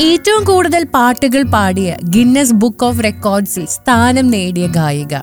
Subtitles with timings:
[0.00, 5.16] ഏറ്റവും കൂടുതൽ പാട്ടുകൾ പാടിയ ഗിന്നസ് ബുക്ക് ഓഫ് റെക്കോർഡ്സിൽ സ്ഥാനം നേടിയ ഗായിക.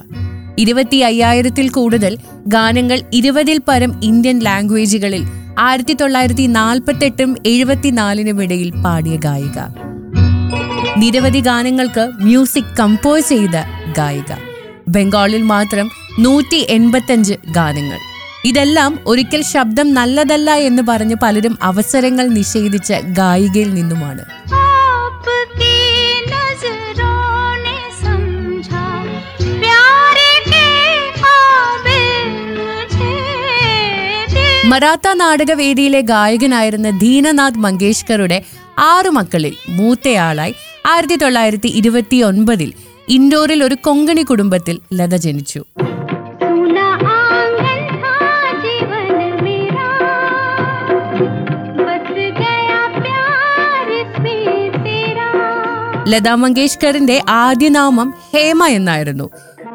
[0.60, 2.17] ഇരുപത്തി അയ്യായിരത്തിൽ കൂടുതൽ
[2.47, 5.23] ഗാനങ്ങൾ ഇരുപതിൽ പരം ഇന്ത്യൻ ലാംഗ്വേജുകളിൽ
[5.59, 9.60] ആയിരത്തി തൊള്ളായിരത്തി നാൽപ്പത്തെട്ടും എഴുപത്തിനാലിനും ഇടയിൽ പാടിയ ഗായിക.
[10.97, 13.55] നിരവധി ഗാനങ്ങൾക്ക് മ്യൂസിക് കമ്പോസ് ചെയ്ത
[13.97, 14.33] ഗായിക.
[14.87, 18.12] ബംഗാളിൽ മാത്രം നൂറ്റി എൺപത്തഞ്ച് ഗാനങ്ങൾ.
[18.45, 24.23] ഇതെല്ലാം ഒരിക്കൽ ശബ്ദം നല്ലതല്ല എന്ന് പറഞ്ഞ് പലരും അവസരങ്ങൾ നിഷേധിച്ച ഗായികയിൽ നിന്നുമാണ്.
[34.65, 38.43] മറാത്ത നാടകവേദിയിലെ ഗായകനായിരുന്ന ദീനനാഥ് മങ്കേഷ്കറുടെ
[38.79, 40.53] ആറു മക്കളിൽ മൂത്തയാളായി
[40.85, 42.73] ആയിരത്തി തൊള്ളായിരത്തി ഇരുപത്തി ഒൻപതിൽ
[43.09, 45.65] ഇൻഡോറിൽ ഒരു കൊങ്കണി കുടുംബത്തിൽ ലത ജനിച്ചു.
[56.07, 59.29] ലതാ മങ്കേഷ്കറിന്റെ ആദ്യനാമം ഹേമ എന്നായിരുന്നു.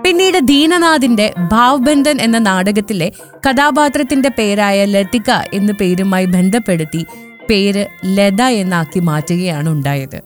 [0.05, 3.13] പിന്നീട് ദീനനാഥിന്റെ ഭാവ്ബന്ധൻ എന്ന നാടകത്തിലെ
[3.49, 7.07] കഥാപാത്രത്തിന്റെ പേരായ ലതിക എന്ന പേരുമായി ബന്ധപ്പെടുത്തി
[7.51, 10.21] പേര് ലത എന്നാക്കി മാറ്റുകയാണ് ഉണ്ടായത്.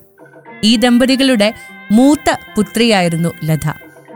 [0.65, 1.55] ഈ ദമ്പതികളുടെ
[1.91, 3.69] മൂത്ത പുത്രിയായിരുന്നു ലത.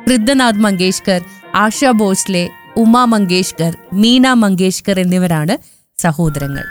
[0.09, 1.21] വൃദ്ധനാഥ് മങ്കേഷ്കർ
[1.55, 5.59] ആശ ഭോസ്ലെ ഉമാ മങ്കേഷ്കർ മീന മങ്കേഷ്കർ എന്നിവരാണ്
[6.01, 6.65] സഹോദരങ്ങൾ.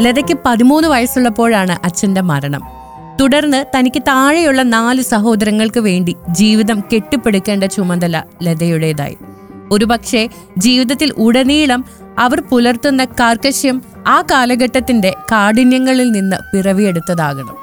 [0.00, 2.79] ലതയ്ക്ക് പതിമൂന്ന് വയസ്സുള്ളപ്പോഴാണ് അച്ഛന്റെ മരണം.
[3.20, 9.16] തുടർന്ന് തനിക്ക് താഴെയുള്ള നാല് സഹോദരങ്ങൾക്ക് വേണ്ടി ജീവിതം കെട്ടിപ്പടുക്കേണ്ട ചുമതല ലതയുടേതായി.
[9.72, 11.84] ഒരുപക്ഷെ ജീവിതത്തിൽ ഉടനീളം
[12.18, 17.56] അവർ പുലർത്തുന്ന കാർക്കശ്യം ആ കാലഘട്ടത്തിന്റെ കാഠിന്യങ്ങളിൽ നിന്ന് പിറവിയെടുത്തതാകണം.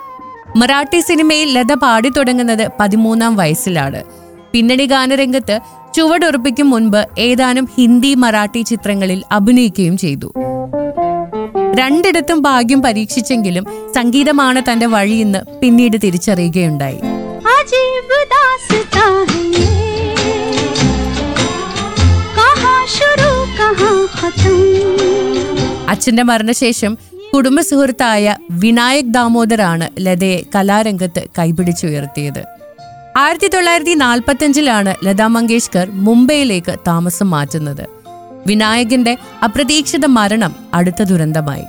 [0.56, 4.04] മറാഠി സിനിമയിൽ ലത പാടി തുടങ്ങുന്നത് പതിമൂന്നാം വയസ്സിലാണ്.
[4.52, 5.60] പിന്നണി ഗാനരംഗത്ത്
[5.96, 10.34] ചുവടുറപ്പിക്കും മുൻപ് ഏതാനും ഹിന്ദി മറാഠി ചിത്രങ്ങളിൽ അഭിനയിക്കുകയും ചെയ്തു.
[11.78, 17.00] രണ്ടിടത്തും ഭാഗ്യം പരീക്ഷിച്ചെങ്കിലും സംഗീതമാണ് തന്റെ വഴിയെന്ന് പിന്നീട് തിരിച്ചറിയുകയുണ്ടായി.
[25.88, 26.98] അച്ഛന്റെ മരണശേഷം
[27.34, 32.44] കുടുംബസുഹൃത്തായ വിനായക് ദാമോദറാണ് ലതയെ കലാരംഗത്ത് കൈപിടിച്ചുയർത്തിയത്.
[33.18, 37.97] ആയിരത്തി തൊള്ളായിരത്തി നാൽപ്പത്തഞ്ചിലാണ് ലതാ മങ്കേഷ്കർ മുംബൈയിലേക്ക് താമസം മാറ്റുന്നത്.
[38.48, 41.66] വിനായകന്റെ അപ്രതീക്ഷിത മരണം അടുത്ത ദുരന്തമായി.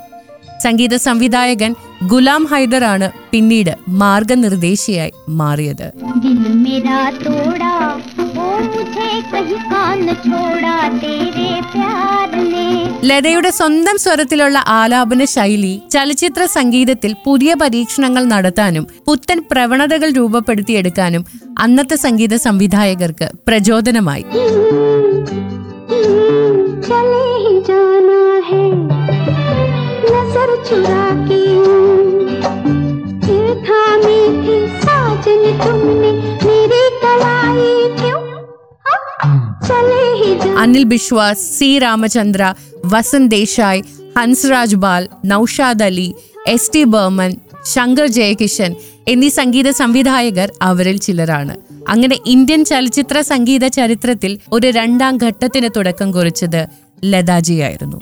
[0.64, 1.74] സംഗീത സംവിധായകൻ
[2.06, 5.88] ഗുലാം ഹൈദറാണ് പിന്നീട് മാർഗനിർദ്ദേശിയായി മാറിയത്.
[13.04, 21.24] ലതയുടെ സ്വന്തം സ്വരത്തിലുള്ള ആലാപന ശൈലി ചലച്ചിത്ര സംഗീതത്തിൽ പുതിയ പരീക്ഷണങ്ങൾ നടത്താനും പുത്തൻ പ്രവണതകൾ രൂപപ്പെടുത്തിയെടുക്കാനും
[21.58, 24.24] അന്നത്തെ സംഗീത സംവിധായകർക്ക് പ്രചോദനമായി.
[26.82, 28.66] चले ही जाना है।
[30.04, 31.46] नज़र चुरा के
[34.78, 36.10] साजन तुमने,
[36.44, 38.20] मेरी कलाई क्यों?
[38.86, 42.52] हाँ, चले ही अनिल बिश्वास, सी रामचंद्र,
[42.86, 43.82] वसंत देसाई,
[44.18, 46.12] हंसराज बाल, नौशाद अली,
[46.48, 48.74] एस टी बर्मन ശങ്കർ ജയകിഷൻ
[49.08, 51.56] എന്നീ സംഗീത സംവിധായകർ അവരിൽ ചിലരാണ്.
[51.88, 56.68] അങ്ങനെ ഇന്ത്യൻ ചലച്ചിത്ര സംഗീത ചരിത്രത്തിൽ ഒരു രണ്ടാം ഘട്ടത്തിന് തുടക്കം കുറിച്ചത്
[57.04, 57.98] ലതാജിയായിരുന്നു.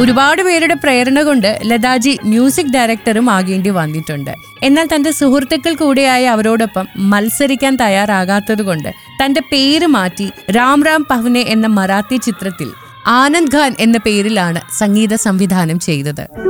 [0.00, 4.30] ഒരുപാട് പേരുടെ പ്രേരണ കൊണ്ട് ലതാജി മ്യൂസിക് ഡയറക്ടറും ആകേണ്ടി വന്നിട്ടുണ്ട്.
[4.62, 8.88] എന്നാൽ തന്റെ സുഹൃത്തുക്കൾ കൂടെയായ അവരോടൊപ്പം മത്സരിക്കാൻ തയ്യാറാകാത്തതുകൊണ്ട്
[9.24, 12.70] തന്റെ പേര് മാറ്റി രാം രാം പഹ്നെ എന്ന മറാത്തി ചിത്രത്തിൽ
[13.06, 16.47] ആനന്ദ് ഖാൻ എന്ന പേരിലാണ് സംഗീത സംവിധാനം ചെയ്തത്.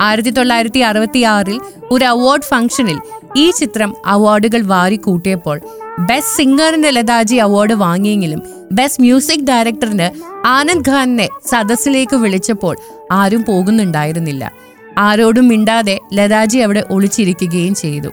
[0.00, 3.00] ആയിരത്തി തൊള്ളായിരത്തി അറുപത്തി ആറിൽ ഒരു അവാർഡ് ഫംഗ്ഷനിൽ
[3.36, 5.60] ഈ ചിത്രം അവാർഡുകൾ വാരി കൂട്ടിയപ്പോൾ
[5.98, 10.08] ബെസ്റ്റ് സിംഗറിന് ലതാജി അവാർഡ് വാങ്ങിയെങ്കിലും ബെസ്റ്റ് മ്യൂസിക് ഡയറക്ടറിന്
[10.46, 12.76] ആനന്ദ് ഖാനിനെ സദസ്സിലേക്ക് വിളിച്ചപ്പോൾ
[13.12, 14.52] ആരും പോകുന്നുണ്ടായിരുന്നില്ല.
[14.98, 18.08] ആരോടും മിണ്ടാതെ ലതാജി അവിടെ ഒളിച്ചിരിക്കുകയും ചെയ്തു.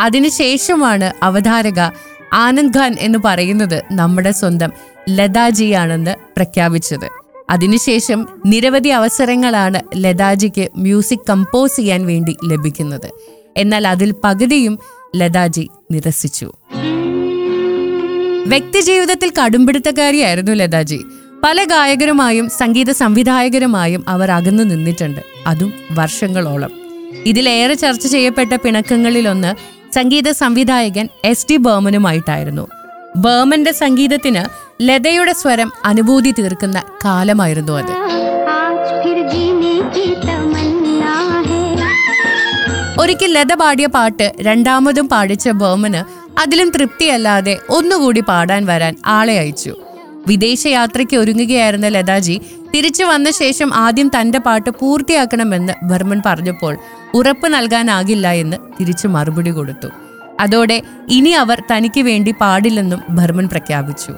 [0.00, 1.80] അതിനുശേഷമാണ് അവതാരക
[2.32, 4.72] ആനന്ദ് ഖാൻ എന്ന് പറയുന്നത് നമ്മുടെ സ്വന്തം
[5.08, 7.21] ലതാജിയാണെന്ന് പ്രഖ്യാപിച്ചത്.
[7.50, 13.10] അതിനുശേഷം നിരവധി അവസരങ്ങളാണ് ലതാജിക്ക് മ്യൂസിക് കമ്പോസ് ചെയ്യാൻ വേണ്ടി ലഭിക്കുന്നത്.
[13.56, 14.78] എന്നാൽ അതിൽ പകുതിയും
[15.16, 16.52] ലതാജി നിരസിച്ചു.
[18.46, 21.00] വ്യക്തിജീവിതത്തിൽ കടുംപിടുത്തക്കാരിയായിരുന്നു ലതാജി.
[21.44, 25.20] പല ഗായകരുമായും സംഗീത സംവിധായകരുമായും അവർ അകന്നു നിന്നിട്ടുണ്ട്.
[25.46, 26.70] അതും വർഷങ്ങളോളം.
[27.26, 32.68] ഇതിലേറെ ചർച്ച ചെയ്യപ്പെട്ട പിണക്കങ്ങളിലൊന്ന് സംഗീത സംവിധായകൻ എസ് ടി ബർമനുമായിട്ടായിരുന്നു
[33.16, 34.44] ബേമന്റെ സംഗീതത്തിന്
[34.82, 37.92] ലതയുടെ സ്വരം അനുഭൂതി തീർക്കുന്ന കാലമായിരുന്നു അത്.
[43.00, 49.76] ഒരിക്കൽ ലത പാടിയ പാട്ട് രണ്ടാമതും പാടിച്ച ബർമന് അതിലും തൃപ്തിയല്ലാതെ ഒന്നുകൂടി പാടാൻ വരാൻ ആളെ അയച്ചു.
[50.26, 52.40] വിദേശയാത്രയ്ക്ക് ഒരുങ്ങുകയായിരുന്ന ലതാജി
[52.74, 56.76] തിരിച്ചു വന്ന ശേഷം ആദ്യം തന്റെ പാട്ട് പൂർത്തിയാക്കണമെന്ന് ബർമൻ പറഞ്ഞപ്പോൾ
[57.14, 60.11] ഉറപ്പ് നൽകാനാകില്ല എന്ന് തിരിച്ചു മറുപടി കൊടുത്തു.
[60.40, 64.12] അതോടെ ഇനി അവർ തനിക്ക് വേണ്ടി പാടില്ലെന്നും ബർമൻ പ്രഖ്യാപിച്ചു.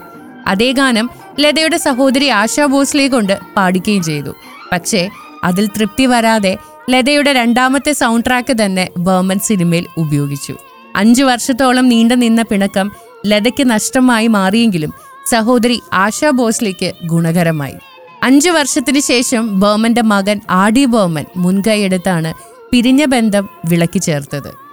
[0.46, 4.34] അതേ ഗാനം ലതയുടെ സഹോദരി ആശാ ഭോസ്ലെ കൊണ്ട് പാടിക്കുകയും ചെയ്തു.
[4.72, 5.10] പക്ഷേ
[5.44, 6.58] അതിൽ തൃപ്തി വരാതെ
[6.90, 10.56] ലതയുടെ രണ്ടാമത്തെ സൗണ്ട് ട്രാക്ക് തന്നെ ബർമൻ സിനിമയിൽ ഉപയോഗിച്ചു.
[10.96, 12.92] അഞ്ചു വർഷത്തോളം നീണ്ടു നിന്ന പിണക്കം
[13.26, 14.92] ലതയ്ക്ക് നഷ്ടമായി മാറിയെങ്കിലും
[15.30, 17.74] സഹോദരി ആശാ ഭോസ്ലേക്ക് ഗുണകരമായി.
[18.22, 22.34] അഞ്ചു വർഷത്തിനു ശേഷം ബർമന്റെ മകൻ ആഡി ബർമൻ മുൻകൈയെടുത്താണ്
[22.70, 24.63] പിരിഞ്ഞ ബന്ധം വിളക്കി ചേർത്തത്.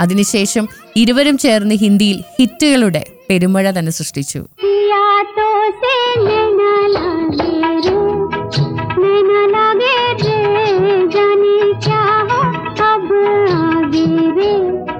[0.00, 4.46] അതിനുശേഷം ഇരുവരും ചേർന്ന് ഹിന്ദിയിൽ ഹിറ്റുകളുടെ പെരുമഴ തന്നെ സൃഷ്ടിച്ചു.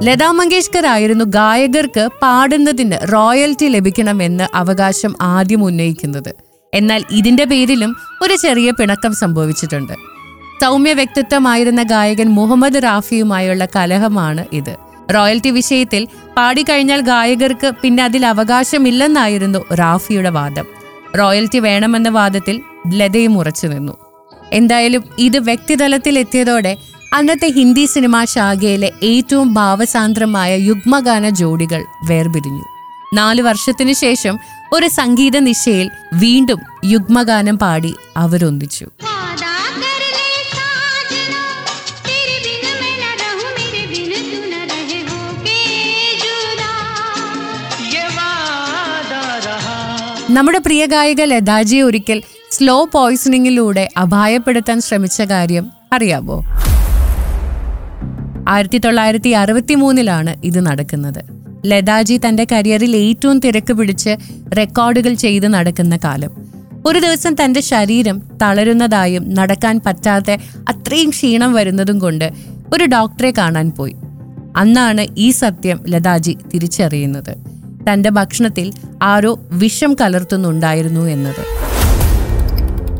[0.02, 6.34] ലതാ മങ്കേഷ്കർ ആയിരുന്നു ഗായകർക്ക് പാടുന്നതിന് റോയൽറ്റി ലഭിക്കണമെന്ന് അവകാശം ആദ്യം ഉന്നയിക്കുന്നത്.
[6.74, 9.92] എന്നാൽ ഇതിന്റെ പേരിലും ഒരു ചെറിയ പിണക്കം സംഭവിച്ചിട്ടുണ്ട്.
[10.62, 14.89] സൗമ്യ വ്യക്തിത്വമായിരുന്ന ഗായകൻ മുഹമ്മദ് റാഫിയുമായുള്ള കലഹമാണ് ഇത്.
[15.14, 20.66] റോയൽറ്റി വിഷയത്തിൽ പാടിക്കഴിഞ്ഞാൽ ഗായകർക്ക് പിന്നെ അതിൽ അവകാശമില്ലെന്നായിരുന്നു റാഫിയുടെ വാദം.
[21.18, 23.92] റോയൽറ്റി വേണമെന്ന വാദത്തിൽ ലതയും ഉറച്ചു നിന്നു.
[24.52, 26.76] എന്തായാലും ഇത് വ്യക്തിതലത്തിൽ എത്തിയതോടെ
[27.14, 32.62] അന്നത്തെ ഹിന്ദി സിനിമാ ശാഖയിലെ ഏറ്റവും ഭാവസാന്ദ്രമായ യുഗ്മഗാന ജോഡികൾ വേർപിരിഞ്ഞു.
[33.14, 34.38] നാല് വർഷത്തിനു ശേഷം
[34.72, 38.86] ഒരു സംഗീത നിശയിൽ വീണ്ടും യുഗ്മഗാനം പാടി അവരൊന്നിച്ചു.
[50.30, 56.44] നമ്മുടെ പ്രിയ ഗായിക ലതാജിയെ ഒരിക്കൽ സ്ലോ പോയിസണിങ്ങിലൂടെ അപായപ്പെടുത്താൻ ശ്രമിച്ച കാര്യം അറിയാമോ
[58.48, 61.24] ആയിരത്തി തൊള്ളായിരത്തി അറുപത്തി മൂന്നിലാണ് ഇത് നടക്കുന്നത്.
[61.66, 64.16] ലതാജി തന്റെ കരിയറിൽ ഏറ്റവും തിരക്ക് പിടിച്ച്
[64.58, 66.30] റെക്കോർഡുകൾ ചെയ്ത് നടക്കുന്ന കാലം.
[66.86, 70.30] ഒരു ദിവസം തന്റെ ശരീരം തളരുന്നതായും നടക്കാൻ പറ്റാത്ത
[70.68, 72.32] അത്രയും ക്ഷീണം വരുന്നതും കൊണ്ട്
[72.74, 73.96] ഒരു ഡോക്ടറെ കാണാൻ പോയി.
[74.56, 77.59] അന്നാണ് ഈ സത്യം ലതാജി തിരിച്ചറിയുന്നത്.
[77.88, 78.72] തന്റെ ഭക്ഷണത്തിൽ
[79.02, 81.42] ആരോ വിഷം കലർത്തുന്നുണ്ടായിരുന്നു എന്നത്.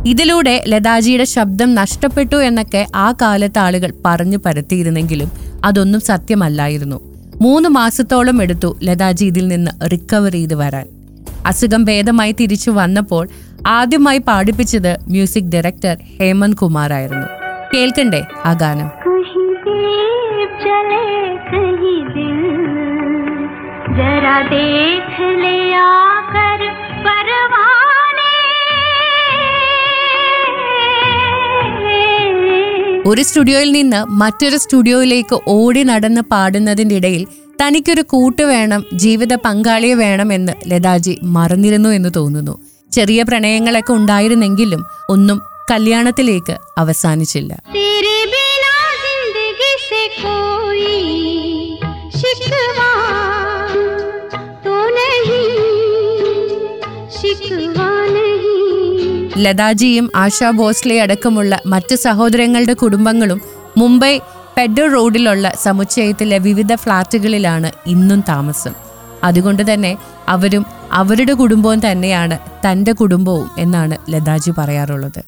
[0.06, 5.30] ഇതിലൂടെ ലതാജിയുടെ ശബ്ദം നഷ്ടപ്പെട്ടു എന്നൊക്കെ ആ കാലത്ത് ആളുകൾ പറഞ്ഞു പരത്തിയിരുന്നെങ്കിലും
[5.64, 7.00] അതൊന്നും സത്യമല്ലായിരുന്നു.
[7.40, 10.86] മൂന്ന് മാസത്തോളം എടുത്തു ലതാജി ഇതിൽ നിന്ന് റിക്കവർ ചെയ്ത് വരാൻ.
[11.46, 13.28] അസുഖം ഭേദമായി തിരിച്ചു വന്നപ്പോൾ
[13.66, 17.26] ആദ്യമായി പാടിപ്പിച്ചത് മ്യൂസിക് ഡയറക്ടർ ഹേമന്ത് കുമാർ ആയിരുന്നു
[17.74, 18.90] കേൾക്കണ്ടേ ആ ഗാനം?
[24.29, 26.61] कहीं दीप जले कहीं दिल जरा देख ले आकर
[27.05, 28.33] परवाने
[33.05, 37.23] ഒരു സ്റ്റുഡിയോയിൽ നിന്ന് മറ്റൊരു സ്റ്റുഡിയോയിലേക്ക് ഓടി നടന്ന് പാടുന്നതിൻ്റെ ഇടയിൽ
[37.61, 42.55] തനിക്കൊരു കൂട്ട് വേണം ജീവിത പങ്കാളിയെ വേണമെന്ന് ലതാജി മറന്നിരുന്നു എന്ന് തോന്നുന്നു
[42.91, 45.39] ചെറിയ പ്രണയങ്ങളൊക്കെ ഉണ്ടായിരുന്നെങ്കിലും ഒന്നും
[45.71, 47.53] കല്യാണത്തിലേക്ക് അവസാനിച്ചില്ല
[59.36, 63.40] ലതാജിയും ആശാ ഭോസ്ലെ അടക്കമുള്ള മറ്റ് സഹോദരങ്ങളുടെ കുടുംബങ്ങളും
[63.76, 64.18] മുംബൈ
[64.56, 68.72] പെഡോ റോഡിലുള്ള സമുച്ചയത്തിലെ വിവിധ ഫ്ളാറ്റുകളിലാണ് ഇന്നും താമസം.
[69.24, 69.96] അതുകൊണ്ട് തന്നെ
[70.28, 75.20] അവരും അവരുടെ കുടുംബവും തന്നെയാണ് തന്റെ കുടുംബവും എന്നാണ് ലതാജി പറയാറുള്ളത്.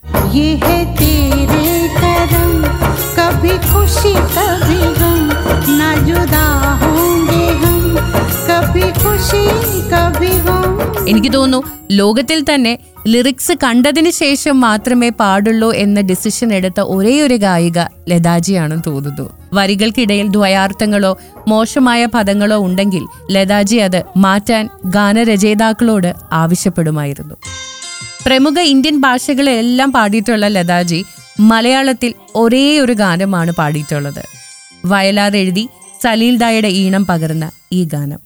[8.49, 9.45] കഭി ഖുഷി
[9.93, 10.62] കഭി ഗം
[11.13, 17.79] എനിക്ക് തോന്നുന്നു ലോകത്തിൽ തന്നെ ലിറിക്സ് കണ്ടതിന് ശേഷം മാത്രമേ പാടുള്ളൂ എന്ന ഡിസിഷൻ എടുത്ത ഒരേ ഒരു ഗായിക
[18.09, 19.31] ലതാജിയാണെന്ന് തോന്നുന്നു.
[19.53, 27.35] വരികൾക്കിടയിൽ ദ്വയാർത്ഥങ്ങളോ മോശമായ പദങ്ങളോ ഉണ്ടെങ്കിൽ ലതാജി അത് മാറ്റാൻ ഗാനരചയിതാക്കളോട് ആവശ്യപ്പെടുമായിരുന്നു.
[28.27, 31.05] പ്രമുഖ ഇന്ത്യൻ ഭാഷകളെല്ലാം പാടിയിട്ടുള്ള ലതാജി
[31.41, 34.23] മലയാളത്തിൽ ഒരേ ഒരു ഗാനമാണ് പാടിയിട്ടുള്ളത്.
[34.85, 35.69] വയലാർ എഴുതി
[36.03, 38.21] സലീൽ ദായയുടെ ഈണം പകർന്ന ഈ ഗാനം.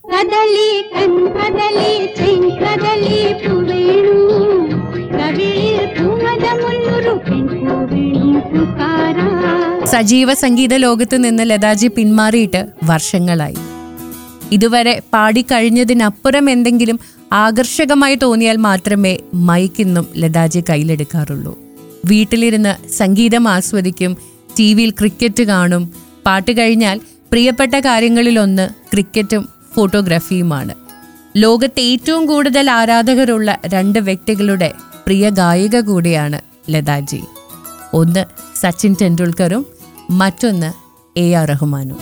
[9.87, 13.57] സജീവ സംഗീത ലോകത്ത് നിന്ന് ലതാജി പിന്മാറിയിട്ട് വർഷങ്ങളായി.
[14.53, 17.01] ഇതുവരെ പാടിക്കഴിഞ്ഞതിനപ്പുറം എന്തെങ്കിലും
[17.33, 21.59] ആകർഷകമായി തോന്നിയാൽ മാത്രമേ മൈക്കിന്നും ലതാജി കയ്യിലെടുക്കാറുള്ളൂ.
[22.05, 24.17] വീട്ടിലിരുന്ന് സംഗീതം ആസ്വദിക്കും
[24.59, 25.95] ടി വിയിൽ ക്രിക്കറ്റ് കാണും
[26.27, 27.01] പാട്ട് കഴിഞ്ഞാൽ
[27.37, 30.75] പ്രിയപ്പെട്ട കാര്യങ്ങളിലൊന്ന് ക്രിക്കറ്റും ഫോട്ടോഗ്രാഫിയുമാണ്.
[31.37, 34.73] ലോകത്തെ ഏറ്റവും കൂടുതൽ ആരാധകരുള്ള രണ്ട് വ്യക്തികളുടെ
[35.07, 36.41] പ്രിയ ഗായിക കൂടിയാണ്
[36.71, 37.23] ലതാജി.
[37.95, 38.25] ഒന്ന്
[38.61, 39.67] സച്ചിൻ ടെണ്ടുൽക്കറും
[40.11, 40.73] മറ്റൊന്ന്
[41.19, 41.99] എ ആർ റഹ്മാനും.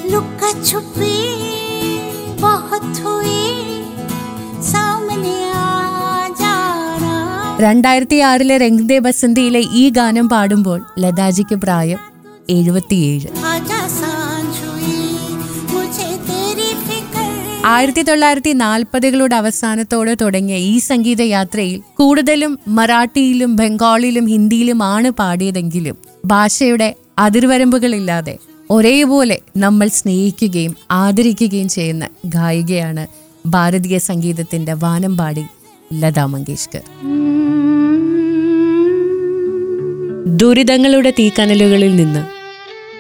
[7.61, 11.99] രണ്ടായിരത്തി ആറിലെ രംഗദേ ബസന്തിയിലെ ഈ ഗാനം പാടുമ്പോൾ ലതാജിക്ക് പ്രായം
[12.51, 13.27] എഴുപത്തിയേഴ്.
[17.65, 28.39] ആയിരത്തി തൊള്ളായിരത്തി നാൽപ്പതുകളുടെ അവസാനത്തോടെ തുടങ്ങിയ ഈ സംഗീത യാത്രയിൽ കൂടുതലും മറാഠിയിലും ബംഗാളിലും ഹിന്ദിയിലുമാണ് പാടിയതെങ്കിലും ഭാഷയുടെ അതിർവരമ്പുകളില്ലാതെ
[28.71, 33.07] ഒരേപോലെ നമ്മൾ സ്നേഹിക്കുകയും ആദരിക്കുകയും ചെയ്യുന്ന ഗായികയാണ്
[33.47, 35.45] ഭാരതീയ സംഗീതത്തിന്റെ വാനമ്പാടി
[35.95, 36.83] ലതാ മങ്കേഷ്കർ.
[40.37, 42.23] ദുരിതങ്ങളുടെ തീക്കനലുകളിൽ നിന്ന്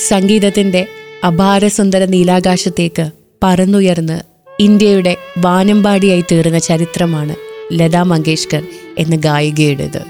[0.08, 0.86] സംഗീതത്തിന്റെ
[1.26, 3.10] അപാരസുന്ദര നീലാകാശത്തേക്ക്
[3.42, 7.36] പറന്നുയർന്ന് ഇന്ത്യയുടെ വാനമ്പാടിയായി തീർന്ന ചരിത്രമാണ്
[7.72, 8.66] ലതാ മങ്കേഷ്കർ
[8.98, 10.02] എന്ന ഗായികയുടേത്.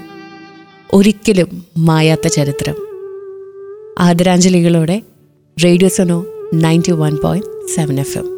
[0.93, 2.75] ഒരിക്കലും മായാത്ത ചരിത്രം.
[3.99, 5.01] ആദരാഞ്ജലികളോടെ
[5.63, 8.34] radio Sono ninety one point seven F M.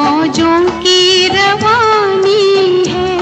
[0.00, 3.16] मौजों की रवानी है।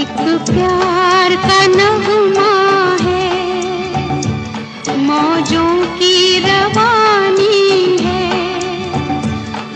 [0.00, 0.14] एक
[0.50, 2.52] प्यार का नगमा
[3.00, 7.60] है। मौजों की रवानी
[7.98, 8.24] है।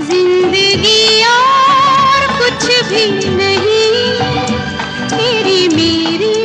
[0.07, 3.93] ज़िंदगी और कुछ भी नहीं।
[5.09, 6.36] तेरी मेरी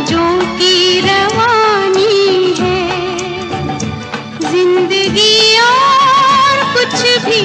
[0.00, 2.78] मौजों की रवानी है।
[4.42, 5.34] ज़िंदगी
[6.74, 7.40] कुछ भी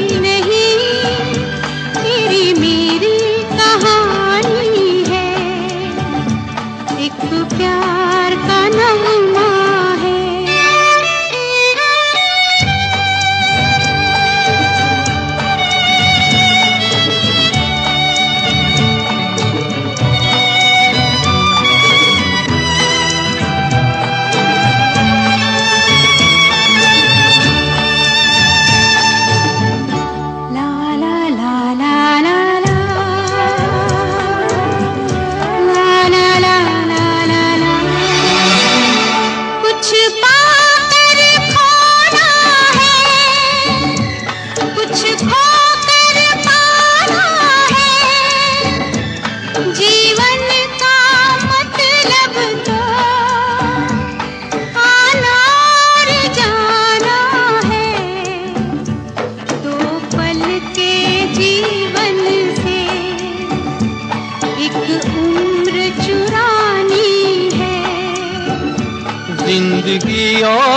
[70.36, 70.75] दियो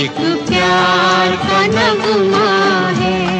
[0.00, 2.46] एक प्यार का नगमा
[3.00, 3.39] है।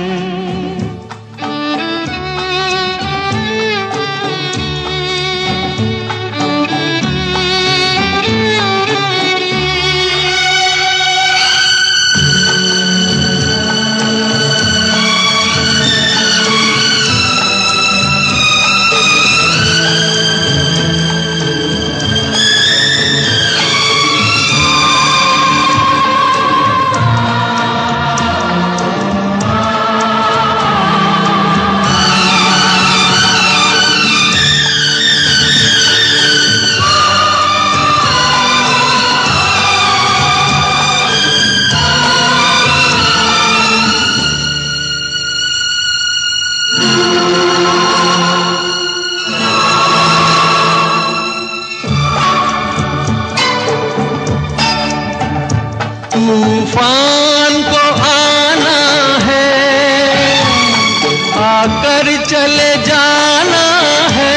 [62.31, 63.65] चले जाना
[64.11, 64.35] है।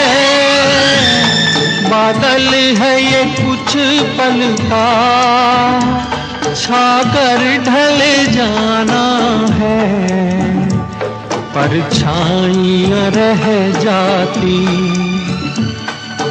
[1.90, 3.74] बादल है ये कुछ
[4.18, 4.88] पल का।
[6.56, 8.00] छाकर ढल
[8.32, 9.04] जाना
[9.56, 10.10] है।
[11.56, 14.58] परछाइयाँ रह जाती।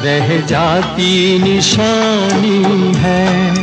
[0.05, 3.55] रह जाती निशानी है।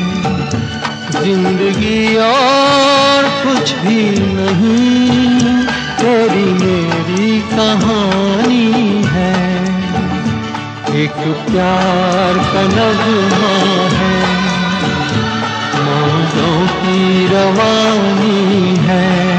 [1.12, 5.39] ज़िंदगी और कुछ भी नहीं।
[5.98, 6.99] तेरी मेरी
[7.41, 9.60] कहानी है।
[10.96, 11.17] एक
[11.50, 13.55] प्यार का नगमा
[13.98, 14.19] है।
[15.86, 19.29] मौजों की रवानी है।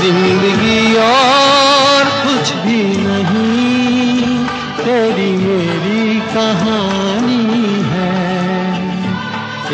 [0.00, 4.38] ज़िंदगी और कुछ भी नहीं,
[4.84, 7.44] तेरी मेरी कहानी
[7.84, 8.32] है।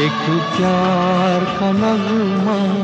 [0.04, 2.77] एक प्यार का नगमा